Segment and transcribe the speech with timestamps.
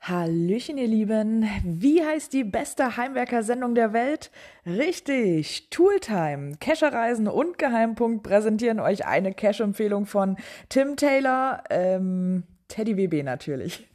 [0.00, 1.46] Hallöchen, ihr Lieben.
[1.62, 4.30] Wie heißt die beste Heimwerker-Sendung der Welt?
[4.66, 6.56] Richtig, Tooltime.
[6.58, 10.36] Cache-Reisen und Geheimpunkt präsentieren euch eine Cache-Empfehlung von
[10.68, 11.62] Tim Taylor.
[11.70, 13.86] Ähm, Teddy WB natürlich.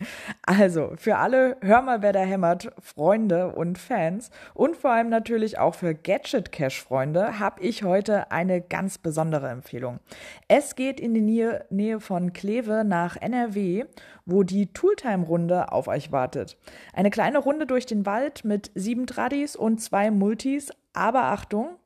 [0.45, 5.57] Also, für alle Hör mal, wer da hämmert, Freunde und Fans und vor allem natürlich
[5.57, 9.99] auch für Gadget Cash Freunde habe ich heute eine ganz besondere Empfehlung.
[10.47, 13.85] Es geht in die Nähe, Nähe von Kleve nach NRW,
[14.25, 16.57] wo die Tooltime-Runde auf euch wartet.
[16.93, 21.77] Eine kleine Runde durch den Wald mit sieben Tradis und zwei Multis, aber Achtung,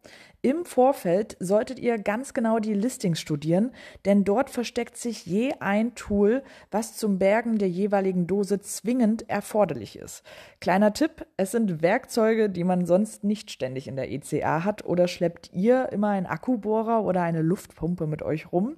[0.41, 3.72] im Vorfeld solltet ihr ganz genau die Listings studieren,
[4.05, 9.99] denn dort versteckt sich je ein Tool, was zum Bergen der jeweiligen Dose zwingend erforderlich
[9.99, 10.23] ist.
[10.62, 15.10] Kleiner Tipp, es sind Werkzeuge, die man sonst nicht ständig in der ECA hat oder
[15.10, 18.77] schleppt ihr immer einen Akkubohrer oder eine Luftpumpe mit euch rum.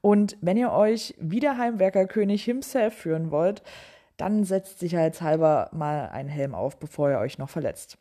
[0.00, 3.62] Und wenn ihr euch wie der Heimwerkerkönig himself führen wollt,
[4.18, 7.96] dann setzt sicherheitshalber mal einen Helm auf, bevor ihr euch noch verletzt.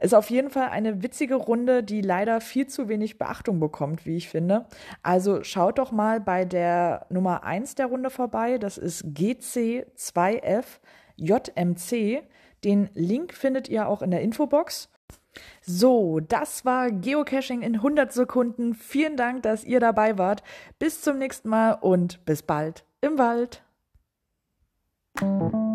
[0.00, 4.16] Ist auf jeden Fall eine witzige Runde, die leider viel zu wenig Beachtung bekommt, wie
[4.16, 4.66] ich finde.
[5.02, 8.58] Also schaut doch mal bei der Nummer 1 der Runde vorbei.
[8.58, 10.64] Das ist GC2F
[11.16, 12.22] JMC.
[12.64, 14.88] Den Link findet ihr auch in der Infobox.
[15.60, 18.74] So, das war Geocaching in 100 Sekunden.
[18.74, 20.42] Vielen Dank, dass ihr dabei wart.
[20.78, 23.65] Bis zum nächsten Mal und bis bald im Wald.
[25.18, 25.65] Thank you.